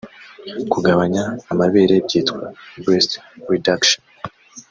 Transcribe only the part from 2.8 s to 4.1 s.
Breast Reduction